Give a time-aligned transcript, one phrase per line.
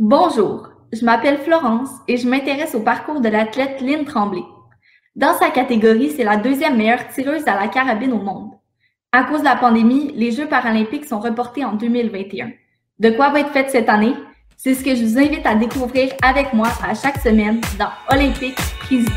[0.00, 4.44] Bonjour, je m'appelle Florence et je m'intéresse au parcours de l'athlète Lynn Tremblay.
[5.16, 8.52] Dans sa catégorie, c'est la deuxième meilleure tireuse à la carabine au monde.
[9.10, 12.52] À cause de la pandémie, les Jeux paralympiques sont reportés en 2021.
[13.00, 14.14] De quoi va être fait cette année?
[14.56, 18.54] C'est ce que je vous invite à découvrir avec moi à chaque semaine dans Olympique
[18.78, 19.10] Présidé.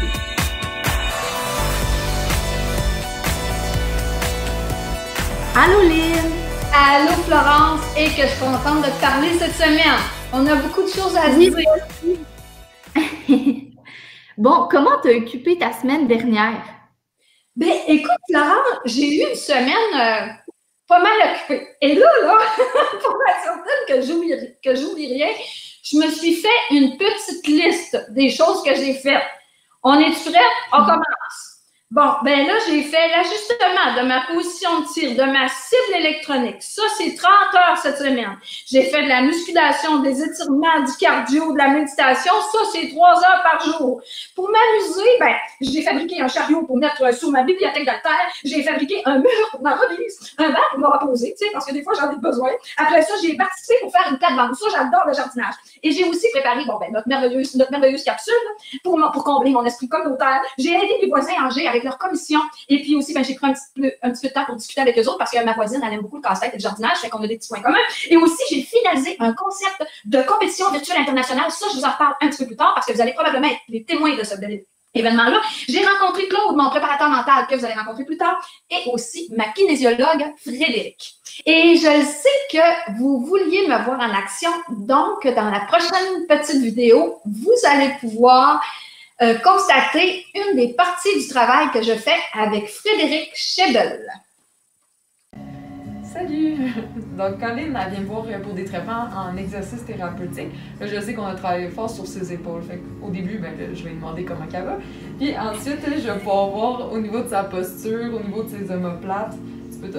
[5.56, 6.41] Allô Lynn!
[6.74, 10.00] Allô Florence, et que je suis contente de te parler cette semaine.
[10.32, 11.54] On a beaucoup de choses à dire.
[14.38, 16.64] bon, comment t'as occupé ta semaine dernière?
[17.58, 20.28] Ben, écoute, Florence, j'ai eu une semaine euh,
[20.88, 21.68] pas mal occupée.
[21.82, 22.38] Et là, là,
[23.04, 24.00] pour être certaine
[24.64, 25.34] que j'oublie rien,
[25.84, 29.24] je me suis fait une petite liste des choses que j'ai faites.
[29.84, 30.40] On est prêts?
[30.72, 31.06] On commence.
[31.92, 36.56] Bon, ben là, j'ai fait l'ajustement de ma position de tir, de ma cible électronique.
[36.62, 38.38] Ça, c'est 30 heures cette semaine.
[38.66, 42.32] J'ai fait de la musculation, des étirements, du cardio, de la méditation.
[42.54, 44.02] Ça, c'est 3 heures par jour.
[44.38, 48.26] Pour m'amuser, ben, j'ai fabriqué un chariot pour mettre sur ma bibliothèque d'altère.
[48.46, 51.66] J'ai fabriqué un mur pour ma remise, un banc pour me reposer, tu sais, parce
[51.66, 52.52] que des fois, j'en ai besoin.
[52.78, 54.56] Après ça, j'ai participé pour faire une plate-bande.
[54.56, 55.56] Ça, j'adore le jardinage.
[55.84, 58.34] Et j'ai aussi préparé, bon, ben, notre merveilleuse, notre merveilleuse capsule
[58.82, 60.42] pour, pour combler mon esprit communautaire.
[60.58, 62.40] J'ai aidé mes voisins à Angers avec leur commission.
[62.70, 64.56] Et puis aussi, ben, j'ai pris un petit, peu, un petit peu de temps pour
[64.56, 66.62] discuter avec eux autres parce que ma voisine, elle aime beaucoup le casse-tête et le
[66.62, 67.78] jardinage, fait qu'on a des petits points communs.
[68.10, 71.52] Et aussi, j'ai finalisé un concept de compétition virtuelle internationale.
[71.52, 73.48] Ça, je vous en reparle un petit peu plus tard parce que vous allez probablement
[73.48, 74.36] être les témoins de ce
[74.94, 75.42] événement-là.
[75.68, 78.38] J'ai rencontré Claude, mon préparateur mental, que vous allez rencontrer plus tard,
[78.70, 81.16] et aussi ma kinésiologue Frédéric.
[81.46, 86.62] Et je sais que vous vouliez me voir en action, donc dans la prochaine petite
[86.62, 88.62] vidéo, vous allez pouvoir
[89.22, 94.02] euh, constater une des parties du travail que je fais avec Frédéric Schebel.
[96.04, 96.56] Salut!
[97.18, 100.50] Donc, quand Lynn vient me voir pour des traitements en exercice thérapeutique,
[100.82, 102.64] je sais qu'on a travaillé fort sur ses épaules.
[103.02, 104.78] Au début, ben, je vais lui demander comment elle va.
[105.20, 108.72] Puis ensuite, je vais pouvoir voir au niveau de sa posture, au niveau de ses
[108.72, 109.36] omoplates,
[109.82, 109.90] peu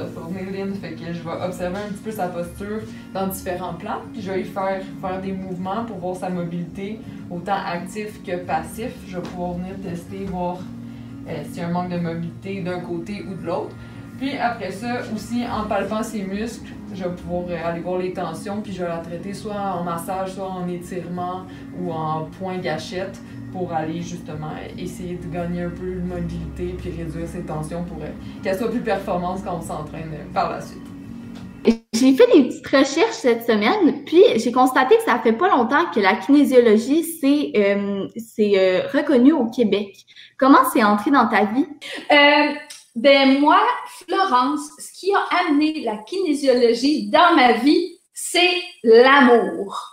[0.80, 2.80] fait que je vais observer un petit peu sa posture
[3.12, 7.00] dans différents plans, puis je vais lui faire faire des mouvements pour voir sa mobilité,
[7.30, 8.92] autant actif que passif.
[9.08, 10.58] Je vais pouvoir venir tester, voir
[11.28, 13.74] euh, s'il y a un manque de mobilité d'un côté ou de l'autre.
[14.22, 18.12] Puis après ça, aussi en palpant ses muscles, je vais pouvoir euh, aller voir les
[18.12, 21.42] tensions, puis je vais la traiter soit en massage, soit en étirement
[21.76, 23.18] ou en point gâchette
[23.50, 28.00] pour aller justement essayer de gagner un peu de mobilité puis réduire ses tensions pour
[28.00, 28.10] euh,
[28.44, 30.86] qu'elle soit plus performante quand on s'entraîne euh, par la suite.
[31.92, 35.86] J'ai fait des petites recherches cette semaine, puis j'ai constaté que ça fait pas longtemps
[35.92, 39.96] que la kinésiologie c'est euh, reconnu au Québec.
[40.38, 41.66] Comment c'est entré dans ta vie?
[42.94, 49.92] Ben moi, Florence, ce qui a amené la kinésiologie dans ma vie, c'est l'amour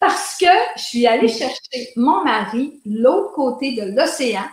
[0.00, 0.46] parce que
[0.76, 4.46] je suis allée chercher mon mari l'autre côté de l'océan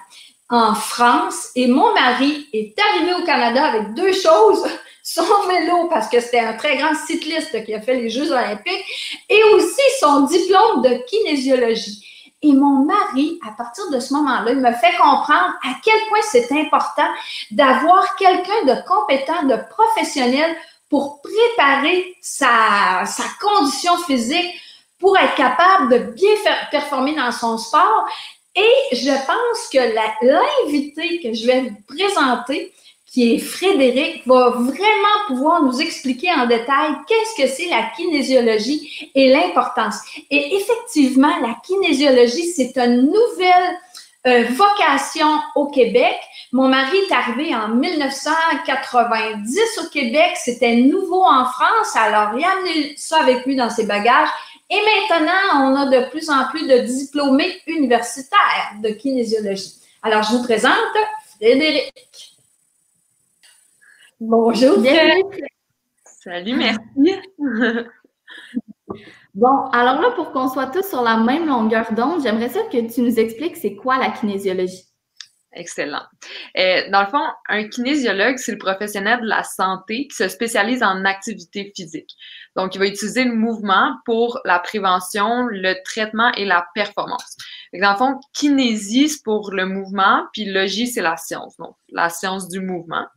[0.50, 4.64] en France et mon mari est arrivé au Canada avec deux choses.
[5.04, 8.84] Son vélo, parce que c'était un très grand cycliste qui a fait les Jeux olympiques,
[9.30, 12.06] et aussi son diplôme de kinésiologie.
[12.44, 16.20] Et mon mari, à partir de ce moment-là, il me fait comprendre à quel point
[16.22, 17.08] c'est important
[17.50, 20.56] d'avoir quelqu'un de compétent, de professionnel
[20.90, 23.04] pour préparer sa,
[23.42, 24.54] condition physique
[25.00, 26.36] pour être capable de bien
[26.72, 28.08] performer dans son sport.
[28.56, 32.74] Et je pense que l'invité que je vais vous présenter,
[33.18, 39.10] qui est Frédéric, va vraiment pouvoir nous expliquer en détail qu'est-ce que c'est la kinésiologie
[39.16, 39.96] et l'importance.
[40.30, 43.80] Et effectivement, la kinésiologie, c'est une nouvelle
[44.28, 46.16] euh, vocation au Québec.
[46.52, 50.34] Mon mari est arrivé en 1990 au Québec.
[50.36, 51.96] C'était nouveau en France.
[51.96, 54.30] Alors, il a amené ça avec lui dans ses bagages.
[54.70, 54.78] Et
[55.10, 59.74] maintenant, on a de plus en plus de diplômés universitaires de kinésiologie.
[60.04, 60.72] Alors, je vous présente
[61.40, 62.37] Frédéric.
[64.20, 64.80] Bonjour.
[64.80, 65.48] Bienvenue.
[66.04, 66.82] Salut, merci.
[69.36, 72.92] Bon, alors là, pour qu'on soit tous sur la même longueur d'onde, j'aimerais ça que
[72.92, 74.87] tu nous expliques c'est quoi la kinésiologie.
[75.60, 76.04] Excellent.
[76.56, 80.84] Euh, dans le fond, un kinésiologue, c'est le professionnel de la santé qui se spécialise
[80.84, 82.12] en activité physique.
[82.56, 87.38] Donc, il va utiliser le mouvement pour la prévention, le traitement et la performance.
[87.74, 92.10] dans le fond, kinésie, c'est pour le mouvement, puis logie, c'est la science, donc la
[92.10, 93.08] science du mouvement.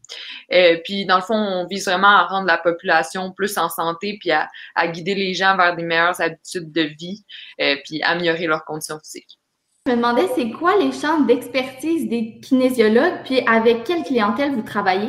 [0.54, 4.16] Euh, puis, dans le fond, on vise vraiment à rendre la population plus en santé,
[4.18, 4.48] puis à,
[4.88, 7.22] guider les gens vers des meilleures habitudes de vie,
[7.60, 9.39] euh, puis améliorer leurs conditions physiques.
[9.86, 14.62] Je me demandais, c'est quoi les champs d'expertise des kinésiologues, puis avec quelle clientèle vous
[14.62, 15.08] travaillez?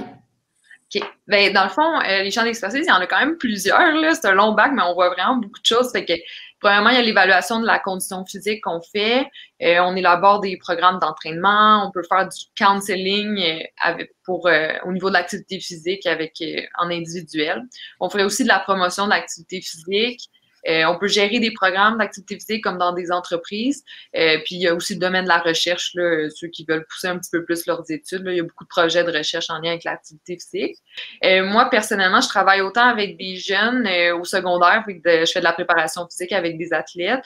[0.93, 1.03] OK.
[1.27, 3.79] Ben, dans le fond, euh, les champs d'expertise, il y en a quand même plusieurs.
[4.15, 5.91] C'est un long bac, mais on voit vraiment beaucoup de choses.
[5.91, 6.13] Fait que
[6.61, 9.25] Premièrement, il y a l'évaluation de la condition physique qu'on fait.
[9.63, 11.87] Euh, on élabore des programmes d'entraînement.
[11.87, 16.35] On peut faire du counseling euh, pour, euh, au niveau de l'activité physique avec,
[16.77, 17.63] en individuel.
[17.99, 20.29] On fait aussi de la promotion de l'activité physique.
[20.67, 23.83] Euh, on peut gérer des programmes d'activité physique comme dans des entreprises.
[24.15, 26.85] Euh, puis il y a aussi le domaine de la recherche, là, ceux qui veulent
[26.85, 28.23] pousser un petit peu plus leurs études.
[28.25, 30.77] Il y a beaucoup de projets de recherche en lien avec l'activité physique.
[31.25, 35.45] Euh, moi, personnellement, je travaille autant avec des jeunes au secondaire, puis je fais de
[35.45, 37.23] la préparation physique avec des athlètes,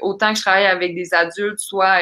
[0.00, 2.00] autant que je travaille avec des adultes, soit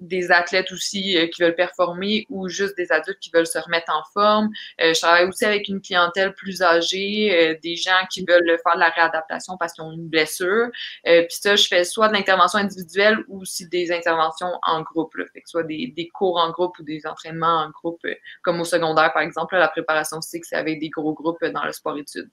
[0.00, 3.92] des athlètes aussi euh, qui veulent performer ou juste des adultes qui veulent se remettre
[3.92, 4.50] en forme.
[4.80, 8.74] Euh, je travaille aussi avec une clientèle plus âgée, euh, des gens qui veulent faire
[8.74, 10.68] de la réadaptation parce qu'ils ont une blessure.
[11.04, 15.24] Puis ça, je fais soit de l'intervention individuelle ou aussi des interventions en groupe, là.
[15.32, 18.00] fait que soit des, des, cours en groupe ou des entraînements en groupe,
[18.42, 19.56] comme au secondaire par exemple.
[19.56, 22.30] la préparation physique, c'est avec des gros groupes dans le sport-études.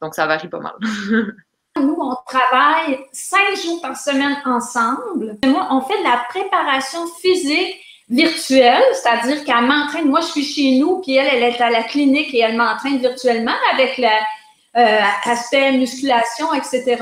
[0.00, 0.74] Donc ça varie pas mal.
[1.82, 5.38] Nous, on travaille cinq jours par semaine ensemble.
[5.44, 7.76] Moi, on fait de la préparation physique
[8.08, 10.08] virtuelle, c'est-à-dire qu'elle m'entraîne.
[10.08, 12.98] Moi, je suis chez nous, puis elle, elle est à la clinique et elle m'entraîne
[12.98, 16.98] virtuellement avec l'aspect euh, musculation, etc.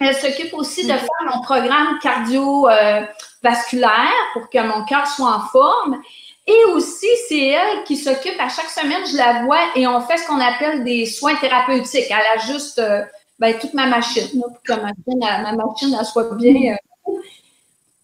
[0.00, 6.00] Elle s'occupe aussi de faire mon programme cardiovasculaire pour que mon cœur soit en forme.
[6.46, 10.16] Et aussi, c'est elle qui s'occupe à chaque semaine, je la vois, et on fait
[10.16, 12.06] ce qu'on appelle des soins thérapeutiques.
[12.08, 13.02] Elle a juste euh,
[13.38, 17.12] ben, toute ma machine, pour que ma machine, ma machine elle soit bien, euh,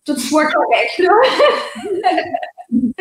[0.05, 1.03] toute soit correcte.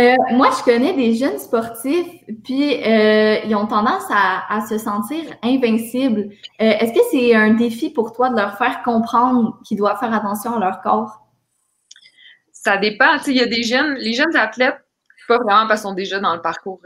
[0.00, 2.08] Euh, moi, je connais des jeunes sportifs,
[2.42, 6.30] puis euh, ils ont tendance à, à se sentir invincibles.
[6.58, 10.56] Est-ce que c'est un défi pour toi de leur faire comprendre qu'ils doivent faire attention
[10.56, 11.24] à leur corps?
[12.52, 13.18] Ça dépend.
[13.28, 14.80] Il y a des jeunes, les jeunes athlètes,
[15.28, 16.80] pas vraiment parce qu'ils sont déjà dans le parcours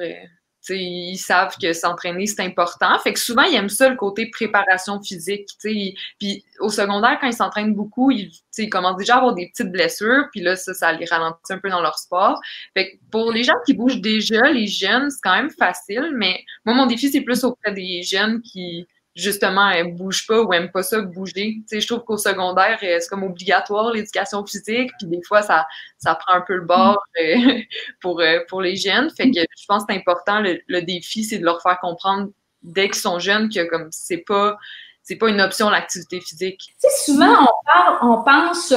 [0.69, 2.99] ils savent que s'entraîner, c'est important.
[2.99, 5.49] Fait que souvent, ils aiment ça, le côté préparation physique.
[5.63, 9.71] Puis au secondaire, quand ils s'entraînent beaucoup, ils, ils, commencent déjà à avoir des petites
[9.71, 10.25] blessures.
[10.33, 12.41] Puis là, ça, ça les ralentit un peu dans leur sport.
[12.75, 16.13] Fait que pour les gens qui bougent déjà, les jeunes, c'est quand même facile.
[16.15, 18.87] Mais moi, mon défi, c'est plus auprès des jeunes qui
[19.19, 21.57] justement, elle bouge pas ou aime pas ça bouger.
[21.57, 25.43] Tu sais, je trouve qu'au secondaire, euh, c'est comme obligatoire l'éducation physique, puis des fois,
[25.43, 25.67] ça,
[25.99, 27.61] ça prend un peu le bord euh,
[28.01, 29.11] pour, euh, pour les jeunes.
[29.11, 32.29] Fait que je pense que c'est important, le, défi, c'est de leur faire comprendre
[32.63, 34.57] dès qu'ils sont jeunes que comme c'est pas
[35.03, 36.61] c'est pas une option l'activité physique.
[36.61, 38.75] Tu sais, souvent on parle, on pense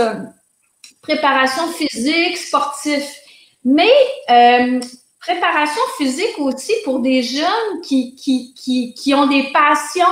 [1.02, 3.04] préparation physique, sportif,
[3.66, 3.92] mais
[5.22, 10.04] préparation physique aussi pour des jeunes qui, qui, qui, qui ont des passions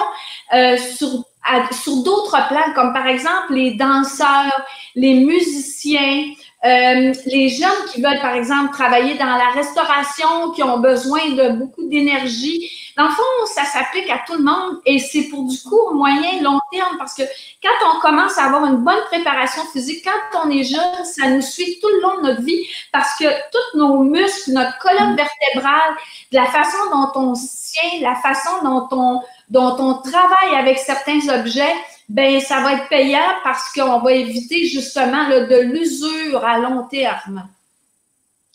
[0.53, 1.23] euh, sur,
[1.71, 4.65] sur d'autres plans, comme par exemple les danseurs,
[4.95, 6.25] les musiciens,
[6.65, 11.53] euh, les jeunes qui veulent, par exemple, travailler dans la restauration, qui ont besoin de
[11.53, 12.69] beaucoup d'énergie.
[12.97, 16.41] Dans le fond, ça s'applique à tout le monde et c'est pour du court, moyen,
[16.41, 17.23] long terme parce que
[17.63, 21.41] quand on commence à avoir une bonne préparation physique, quand on est jeune, ça nous
[21.41, 25.95] suit tout le long de notre vie parce que tous nos muscles, notre colonne vertébrale,
[26.33, 31.21] la façon dont on se tient, la façon dont on, dont on travaille avec certains
[31.29, 31.73] objets,
[32.09, 37.47] ben ça va être payant parce qu'on va éviter justement de l'usure à long terme.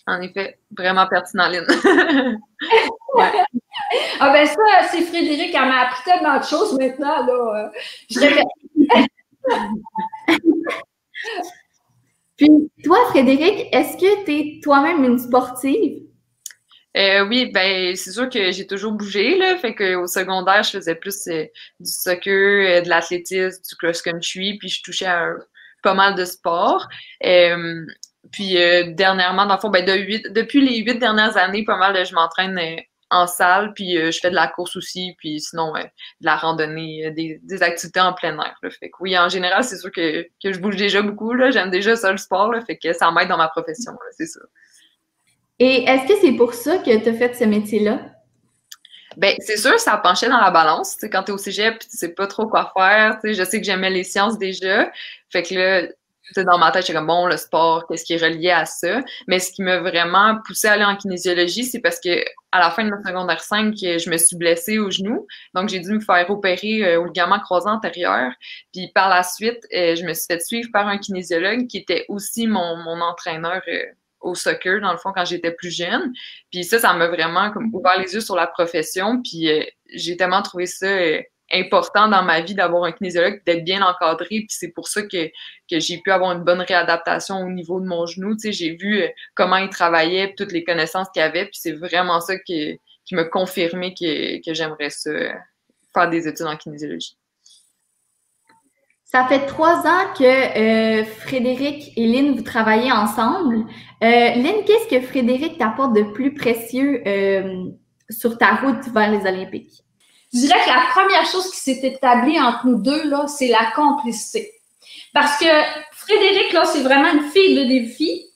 [0.06, 1.66] En effet, vraiment pertinent, Lynn.
[4.18, 7.24] Ah ben ça, c'est Frédéric, elle m'a appris tellement de choses maintenant.
[7.24, 7.70] Là.
[8.10, 8.18] Je
[12.36, 12.50] Puis
[12.82, 16.02] toi, Frédéric, est-ce que tu es toi-même une sportive?
[16.96, 20.70] Euh, oui, ben c'est sûr que j'ai toujours bougé là, fait que au secondaire je
[20.70, 21.44] faisais plus euh,
[21.80, 25.34] du soccer, euh, de l'athlétisme, du cross country, puis je touchais à
[25.82, 26.86] pas mal de sports.
[28.32, 28.54] puis
[28.94, 32.58] dernièrement, dans le fond, ben de depuis les huit dernières années, pas mal, je m'entraîne
[33.10, 35.80] en salle, puis je fais de la course aussi, puis sinon de
[36.20, 38.56] la randonnée, des, activités en plein air.
[38.62, 41.34] Fait que oui, en général, c'est sûr que, que je bouge déjà beaucoup.
[41.34, 44.26] Là, j'aime déjà ça le sport, là, fait que ça m'aide dans ma profession, c'est
[44.26, 44.40] ça.
[45.58, 48.00] Et est-ce que c'est pour ça que tu as fait ce métier-là?
[49.16, 50.96] Ben, c'est sûr, ça penchait dans la balance.
[51.02, 53.18] quand tu es au cégep, tu sais pas trop quoi faire.
[53.22, 54.90] Je sais que j'aimais les sciences déjà.
[55.30, 55.88] Fait que là,
[56.44, 59.02] dans ma tête, j'étais comme bon, le sport, qu'est-ce qui est relié à ça?
[59.28, 62.70] Mais ce qui m'a vraiment poussé à aller en kinésiologie, c'est parce que à la
[62.70, 65.26] fin de ma secondaire 5, je me suis blessée au genou.
[65.54, 68.32] Donc, j'ai dû me faire opérer euh, au ligament croisé antérieur.
[68.72, 72.04] Puis par la suite, euh, je me suis fait suivre par un kinésiologue qui était
[72.08, 73.84] aussi mon, mon entraîneur euh,
[74.24, 76.12] au soccer, dans le fond, quand j'étais plus jeune.
[76.50, 79.22] Puis ça, ça m'a vraiment comme, ouvert les yeux sur la profession.
[79.22, 79.62] Puis euh,
[79.92, 81.20] j'ai tellement trouvé ça euh,
[81.52, 84.26] important dans ma vie d'avoir un kinésiologue, d'être bien encadré.
[84.28, 85.28] Puis c'est pour ça que,
[85.70, 88.34] que j'ai pu avoir une bonne réadaptation au niveau de mon genou.
[88.34, 91.44] Tu sais, j'ai vu euh, comment il travaillait, toutes les connaissances qu'il avait.
[91.44, 96.56] Puis c'est vraiment ça qui, qui m'a confirmé que, que j'aimerais faire des études en
[96.56, 97.16] kinésiologie.
[99.14, 103.58] Ça fait trois ans que euh, Frédéric et Lynn, vous travaillez ensemble.
[104.02, 107.66] Euh, Lynn, qu'est-ce que Frédéric t'apporte de plus précieux euh,
[108.10, 109.84] sur ta route vers les Olympiques?
[110.32, 113.70] Je dirais que la première chose qui s'est établie entre nous deux, là, c'est la
[113.76, 114.50] complicité.
[115.12, 115.46] Parce que
[115.92, 118.26] Frédéric, là, c'est vraiment une fille de défi.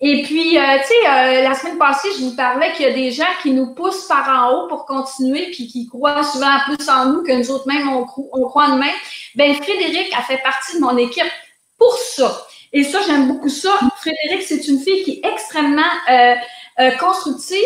[0.00, 2.92] Et puis, euh, tu sais, euh, la semaine passée, je vous parlais qu'il y a
[2.92, 6.88] des gens qui nous poussent par en haut pour continuer, puis qui croient souvent plus
[6.88, 8.94] en nous que nous autres même, on, on croit en nous-mêmes.
[9.34, 11.30] Ben, Frédéric a fait partie de mon équipe
[11.78, 12.46] pour ça.
[12.72, 13.78] Et ça, j'aime beaucoup ça.
[13.96, 16.34] Frédéric, c'est une fille qui est extrêmement euh,
[16.80, 17.58] euh, constructive.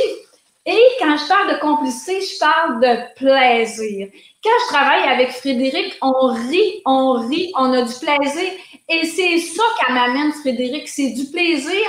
[0.65, 4.09] Et quand je parle de complicité, je parle de plaisir.
[4.45, 8.53] Quand je travaille avec Frédéric, on rit, on rit, on a du plaisir.
[8.89, 11.83] Et c'est ça qu'elle m'amène, Frédéric, c'est du plaisir.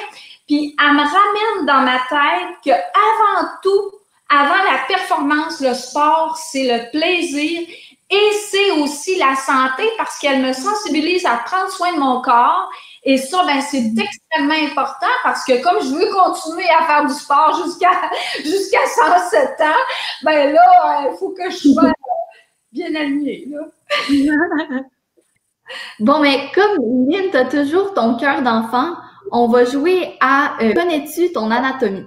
[0.48, 3.92] Puis elle me ramène dans ma tête que avant tout,
[4.30, 7.62] avant la performance, le sport, c'est le plaisir
[8.10, 12.70] et c'est aussi la santé parce qu'elle me sensibilise à prendre soin de mon corps.
[13.04, 17.14] Et ça, ben, c'est extrêmement important parce que comme je veux continuer à faire du
[17.14, 17.90] sport jusqu'à
[18.44, 19.84] jusqu'à 107 ans,
[20.24, 21.92] ben là, il faut que je sois
[22.72, 23.48] bien alignée.
[26.00, 28.96] bon, mais comme Lynn, tu as toujours ton cœur d'enfant,
[29.34, 32.06] on va jouer à euh, Connais-tu ton anatomie?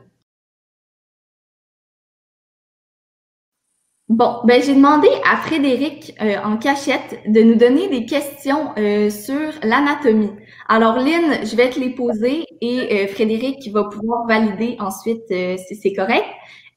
[4.08, 9.10] Bon, ben j'ai demandé à Frédéric euh, en cachette de nous donner des questions euh,
[9.10, 10.30] sur l'anatomie.
[10.68, 15.92] Alors Lynn, je vais te les poser et Frédéric va pouvoir valider ensuite si c'est
[15.92, 16.24] correct.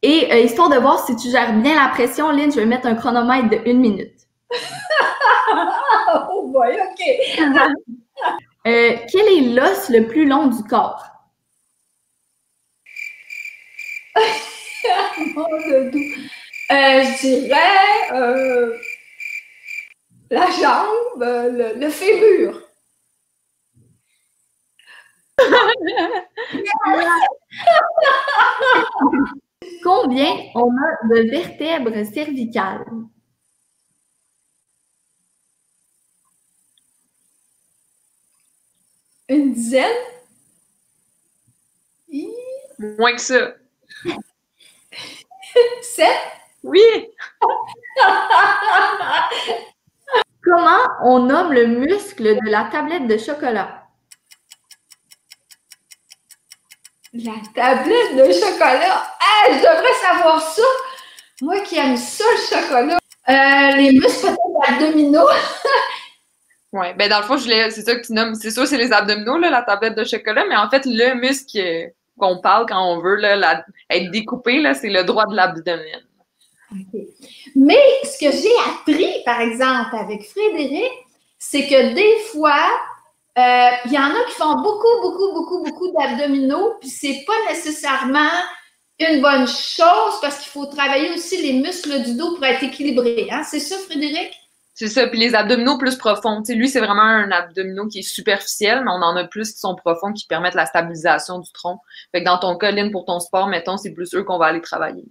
[0.02, 2.96] Et histoire de voir si tu gères bien la pression, Lynn, je vais mettre un
[2.96, 4.16] chronomètre de une minute.
[6.32, 8.40] oh boy, ok.
[8.70, 11.04] Euh, quel est l'os le plus long du corps?
[16.72, 18.78] euh, je dirais euh,
[20.30, 22.62] la jambe, le, le fémur.
[29.84, 32.86] Combien on a de vertèbres cervicales?
[39.30, 39.96] Une dizaine?
[42.80, 43.54] Moins que ça.
[45.84, 46.18] Sept?
[46.64, 46.82] Oui!
[50.44, 53.84] Comment on nomme le muscle de la tablette de chocolat?
[57.14, 59.14] La tablette de chocolat?
[59.22, 60.64] Ah, je devrais savoir ça!
[61.42, 62.98] Moi qui aime ça, le chocolat.
[63.30, 64.36] Euh, les muscles
[64.68, 65.30] abdominaux.
[66.72, 68.36] Oui, ben dans le fond, c'est ça que tu nommes.
[68.36, 71.92] C'est sûr, c'est les abdominaux, là, la tablette de chocolat, mais en fait, le muscle
[72.20, 76.02] qu'on parle quand on veut là, être découpé, c'est le droit de l'abdomen.
[77.56, 80.92] Mais ce que j'ai appris, par exemple, avec Frédéric,
[81.40, 82.70] c'est que des fois,
[83.38, 87.52] euh, il y en a qui font beaucoup, beaucoup, beaucoup, beaucoup d'abdominaux, puis c'est pas
[87.52, 88.30] nécessairement
[89.00, 93.28] une bonne chose parce qu'il faut travailler aussi les muscles du dos pour être équilibré.
[93.32, 93.44] Hein?
[93.44, 94.39] C'est ça, Frédéric?
[94.80, 95.08] C'est ça.
[95.08, 96.42] Puis les abdominaux plus profonds.
[96.42, 99.52] Tu sais, lui, c'est vraiment un abdominaux qui est superficiel, mais on en a plus
[99.52, 101.82] qui sont profonds qui permettent la stabilisation du tronc.
[102.14, 104.46] Fait que dans ton cas, Lynn, pour ton sport, mettons, c'est plus eux qu'on va
[104.46, 105.04] aller travailler.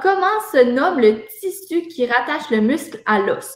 [0.00, 3.54] Comment se nomme le tissu qui rattache le muscle à l'os?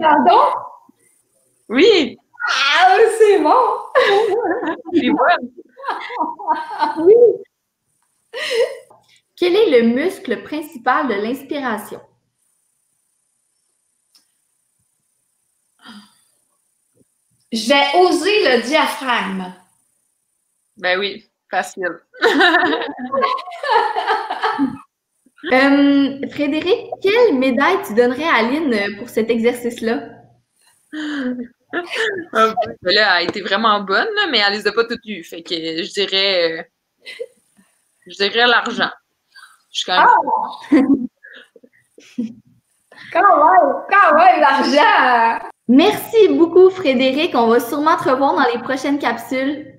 [0.00, 0.40] Pardon?
[1.68, 2.16] Oui!
[2.48, 3.52] Ah, c'est bon!
[4.94, 5.63] c'est bon!
[6.98, 7.14] Oui.
[9.36, 12.00] Quel est le muscle principal de l'inspiration?
[17.52, 19.52] Je vais oser le diaphragme.
[20.76, 22.00] Ben oui, facile.
[25.52, 30.08] Euh, Frédéric, quelle médaille tu donnerais à Aline pour cet exercice-là?
[32.32, 35.24] Là, elle a été vraiment bonne, mais elle les a pas toutes eues.
[35.24, 36.52] Fait que je dirais.
[36.52, 36.62] Euh,
[38.06, 38.90] je dirais l'argent.
[39.72, 40.08] Je suis quand même.
[40.10, 40.82] Ah!
[43.12, 45.48] quand même, quand même, l'argent!
[45.68, 47.34] Merci beaucoup, Frédéric.
[47.34, 49.74] On va sûrement te revoir dans les prochaines capsules.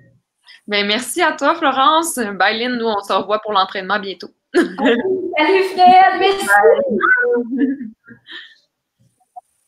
[0.68, 2.18] Ben, merci à toi, Florence.
[2.18, 2.68] Bye.
[2.68, 4.30] Nous, on se revoit pour l'entraînement bientôt.
[4.54, 6.20] Salut, Fred.
[6.20, 6.48] Merci.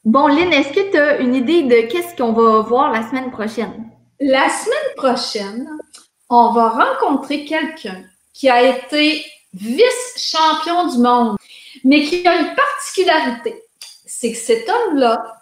[0.08, 3.30] Bon, Lynn, est-ce que tu as une idée de qu'est-ce qu'on va voir la semaine
[3.30, 3.92] prochaine?
[4.22, 5.70] La semaine prochaine,
[6.30, 11.36] on va rencontrer quelqu'un qui a été vice-champion du monde,
[11.84, 13.62] mais qui a une particularité.
[14.06, 15.42] C'est que cet homme-là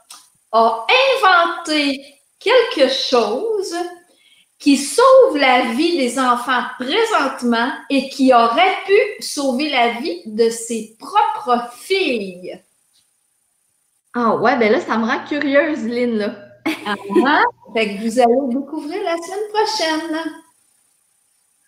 [0.51, 2.03] a inventé
[2.39, 3.75] quelque chose
[4.57, 10.49] qui sauve la vie des enfants présentement et qui aurait pu sauver la vie de
[10.49, 12.59] ses propres filles.
[14.17, 16.35] Ah ouais, ben là, ça me rend curieuse, Lynn, là.
[16.85, 16.95] Ah,
[17.73, 20.31] fait que vous allez découvrir la semaine prochaine.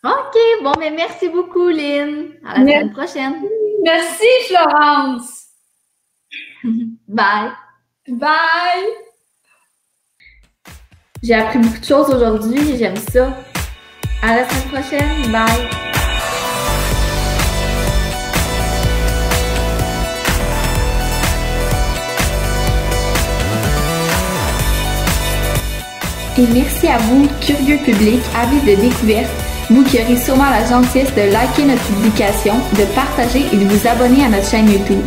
[0.03, 2.31] OK, bon, mais merci beaucoup, Lynn.
[2.45, 3.43] À la semaine prochaine.
[3.83, 5.47] Merci, Florence.
[7.07, 7.51] Bye.
[8.07, 8.87] Bye.
[11.21, 13.35] J'ai appris beaucoup de choses aujourd'hui, j'aime ça.
[14.23, 15.31] À la semaine prochaine.
[15.31, 15.86] Bye.
[26.39, 29.31] Et merci à vous, curieux public, avis de découverte,
[29.71, 33.87] vous qui aurez sûrement la gentillesse de liker notre publication, de partager et de vous
[33.87, 35.01] abonner à notre chaîne YouTube.